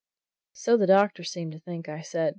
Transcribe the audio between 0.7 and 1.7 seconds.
the doctor seemed to